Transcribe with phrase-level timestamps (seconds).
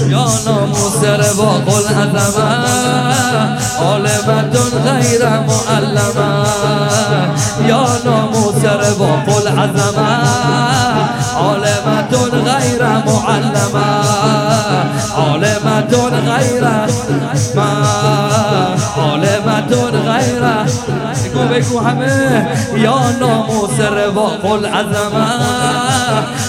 [0.00, 2.48] یا ناموس رواق العظمه
[3.80, 6.46] عالمتون غیر معلمه.
[7.68, 10.08] یا ناموس رواق العظمه
[11.36, 13.86] عالمتون غیر معلمه.
[15.16, 16.64] عالمتون غیر
[18.96, 20.42] عالمتون غیر
[21.24, 22.46] بگو بگو همه
[22.76, 25.26] یا ناموس رواق العظمه.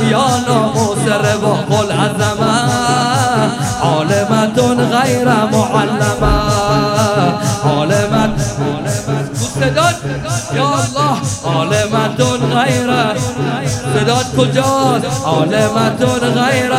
[0.00, 2.85] یا ناموس رواق العظمه.
[3.82, 6.36] عالمتون غیر معلمه.
[7.64, 8.40] عالمت
[9.60, 9.96] صدات
[10.54, 12.90] یا الله عالمتون غیر
[13.94, 16.72] صدات کجاست؟ عالمتون غیر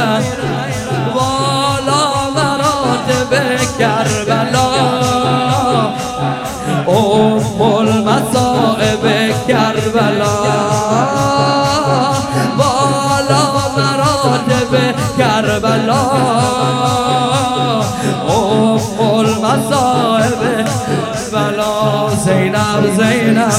[1.15, 2.03] والا
[2.35, 3.31] مراتب
[3.79, 4.67] کربلا.
[6.87, 9.03] ام المصائب
[9.47, 10.56] کربلا.
[15.41, 16.01] کربلا
[18.29, 18.79] ام
[19.19, 20.67] المصائب
[21.33, 23.51] بلا زینب زینب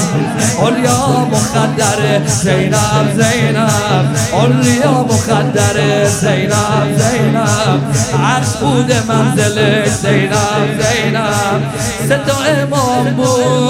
[0.59, 7.81] اولیا مخدر زینب زینب اولیا مخدر زینب زینب
[8.23, 11.61] عرش بود منزل زینب زینب
[12.09, 13.69] ستا امام بود.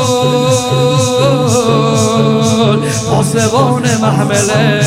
[3.10, 4.82] پاسبان محمله.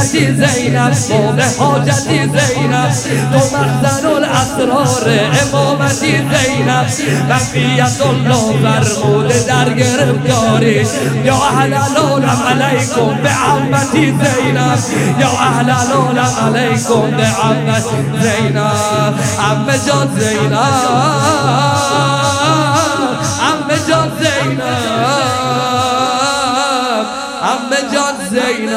[0.00, 2.92] سیدتی زینب باب حاجتی زینب.
[3.32, 5.06] تو مخزن الاسرار
[5.42, 6.86] امامتی زینب.
[7.28, 10.86] بقیت الله فرمود در گرفتاری.
[11.24, 14.78] یا اهل العالم علیکم به عمتی زینب.
[15.20, 17.86] یا اهل العالم علیکم به عمت
[18.22, 19.14] زینب.
[19.40, 21.97] عمه جان زینب.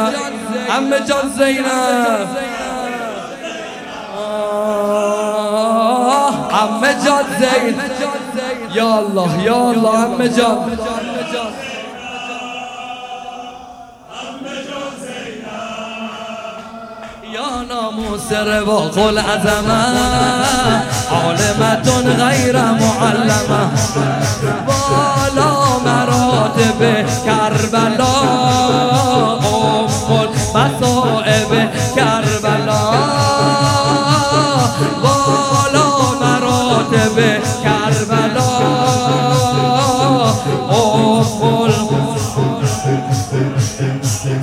[0.10, 2.28] زینب عمه جان زینب.
[6.52, 7.80] عمه جان زینب.
[8.74, 10.78] یا الله یا الله عمه جان.
[17.70, 19.82] ناموس رواق العظمه
[21.12, 23.61] عالمتون غیر معلمه.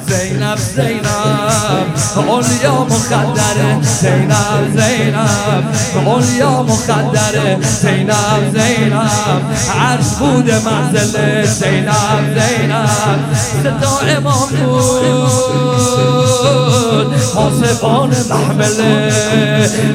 [0.09, 1.09] زینب زینب
[2.17, 5.65] اولیا مخدره زینب زینب
[6.07, 9.08] اولیا مخدره زینب زینب
[9.81, 12.89] عرش بود منزل زینب زینب.
[13.61, 15.39] ستا امام بود
[17.35, 19.13] حاسبان محمله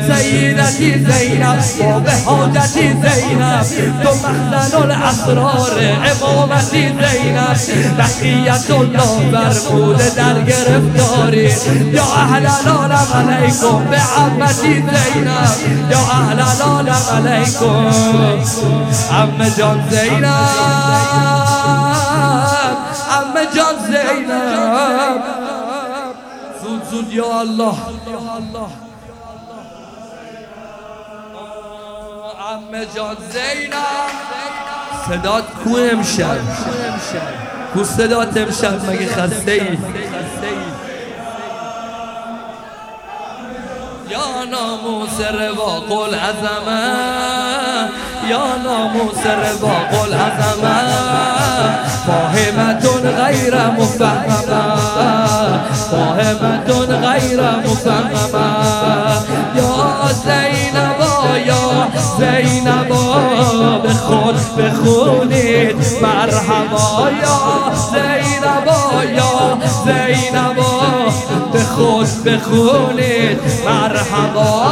[0.07, 3.66] سیدتی زینب باب حاجتی زینب.
[4.03, 5.71] تو مخزن الاسرار
[6.05, 7.97] امامتی زینب.
[7.97, 9.53] بقیت الله بر
[10.15, 11.50] در گرفتاری.
[11.94, 15.53] یا اهل العالم علیکم به عمتی زینب.
[15.91, 17.91] یا اهل العالم علیکم.
[19.23, 20.25] عم جان زینب
[23.11, 25.23] عم جان زینب.
[26.63, 27.75] زود زود یا الله.
[32.50, 33.73] عم جان زینب.
[35.07, 36.38] صدات کو امشب؟
[37.73, 39.78] کو صدات امشب؟ مگه خسته ای
[44.13, 46.81] یا ناموس رواق العظمه
[48.29, 50.78] یا ناموس رواق العظمه
[52.07, 54.63] فاهمتون غیر مفهمه
[55.91, 58.50] فاهمتون غیر مفهمه
[59.56, 61.88] یا زینبا یا
[62.19, 67.09] زینبا به خود بخونید مرحبا.
[67.22, 70.62] یا زینبا یا زینبا.
[71.75, 74.63] خود بخونید مرحبا.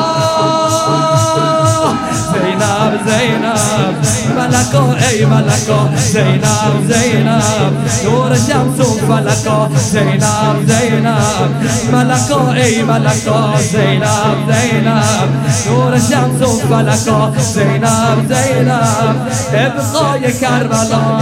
[2.33, 3.95] زینب زینب
[4.37, 7.73] ملکا ای ملکا زینب زینب.
[8.05, 11.51] نور شمس و فلکا زینب زینب.
[11.91, 15.29] ملکا ای ملکا زینب زینب.
[15.67, 19.15] نور شمس و فلکا زینب زینب.
[19.53, 21.21] ابقای کربلا.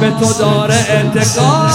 [0.00, 1.69] به تو داره انتقام.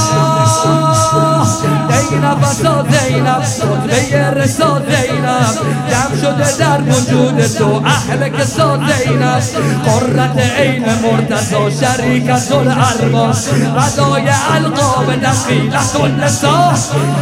[2.16, 5.56] زینب بسا زینب خطبه رسا زینب
[5.90, 9.44] دم شده در وجود تو اهل کسا زینب
[9.86, 13.36] قررت عین مرتضا شریکت الارواح.
[13.78, 16.74] غذای القاب دخیلت النسا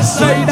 [0.01, 0.49] زینب